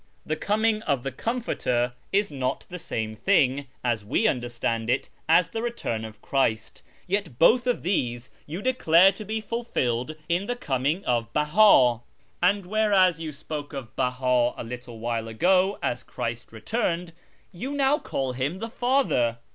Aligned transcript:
The 0.25 0.35
coming 0.35 0.81
of 0.81 1.03
the 1.03 1.11
Comforter 1.11 1.93
is 2.11 2.31
not 2.31 2.65
the 2.71 2.79
same 2.79 3.15
thing, 3.15 3.67
as 3.83 4.03
we 4.03 4.23
nnderstand 4.25 4.89
it, 4.89 5.09
as 5.29 5.49
the 5.49 5.61
return 5.61 6.05
of 6.05 6.23
Christ, 6.23 6.81
yet 7.05 7.37
both 7.37 7.67
of 7.67 7.83
these 7.83 8.31
you 8.47 8.63
decLare 8.63 9.13
to 9.13 9.23
be 9.23 9.39
fulfilled 9.41 10.15
in 10.27 10.47
the 10.47 10.55
coming 10.55 11.05
of 11.05 11.31
Behil. 11.33 12.01
And 12.41 12.65
whereas 12.65 13.19
you 13.19 13.31
spoke 13.31 13.73
of 13.73 13.95
Belu'i 13.95 14.55
a 14.57 14.63
little 14.63 14.97
while 14.97 15.27
ago 15.27 15.77
as 15.83 16.01
Christ 16.01 16.51
re 16.51 16.61
turned, 16.61 17.13
vou 17.53 17.75
now 17.75 17.99
call 17.99 18.33
him' 18.33 18.57
the 18.57 18.71
Father.' 18.71 19.37